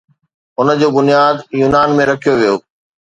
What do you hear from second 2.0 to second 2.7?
۾ رکيو ويو.